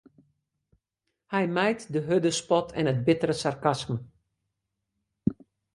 Hy 1.35 1.43
mijt 1.55 1.81
de 1.93 1.99
hurde 2.07 2.31
spot 2.39 2.69
en 2.79 2.89
it 2.93 3.03
bittere 3.07 3.35
sarkasme. 3.41 3.97